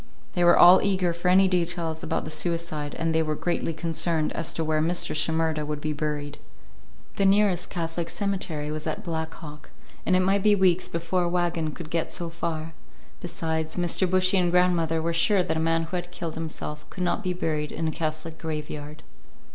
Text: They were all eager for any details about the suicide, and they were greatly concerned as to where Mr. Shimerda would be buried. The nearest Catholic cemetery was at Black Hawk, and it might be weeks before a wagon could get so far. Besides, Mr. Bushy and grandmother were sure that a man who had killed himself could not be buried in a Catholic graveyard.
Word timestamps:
They 0.33 0.43
were 0.43 0.57
all 0.57 0.81
eager 0.81 1.13
for 1.13 1.27
any 1.27 1.47
details 1.47 2.01
about 2.01 2.25
the 2.25 2.31
suicide, 2.31 2.95
and 2.97 3.13
they 3.13 3.21
were 3.21 3.35
greatly 3.35 3.71
concerned 3.71 4.33
as 4.33 4.51
to 4.53 4.63
where 4.63 4.81
Mr. 4.81 5.15
Shimerda 5.15 5.63
would 5.63 5.79
be 5.79 5.93
buried. 5.93 6.39
The 7.17 7.25
nearest 7.27 7.69
Catholic 7.69 8.09
cemetery 8.09 8.71
was 8.71 8.87
at 8.87 9.03
Black 9.03 9.31
Hawk, 9.35 9.69
and 10.03 10.15
it 10.15 10.21
might 10.21 10.41
be 10.41 10.55
weeks 10.55 10.89
before 10.89 11.21
a 11.25 11.29
wagon 11.29 11.69
could 11.73 11.91
get 11.91 12.11
so 12.11 12.31
far. 12.31 12.73
Besides, 13.19 13.75
Mr. 13.75 14.09
Bushy 14.09 14.39
and 14.39 14.49
grandmother 14.49 15.03
were 15.03 15.13
sure 15.13 15.43
that 15.43 15.55
a 15.57 15.59
man 15.59 15.83
who 15.83 15.95
had 15.97 16.09
killed 16.09 16.33
himself 16.33 16.89
could 16.89 17.03
not 17.03 17.21
be 17.21 17.33
buried 17.33 17.71
in 17.71 17.87
a 17.87 17.91
Catholic 17.91 18.39
graveyard. 18.39 19.03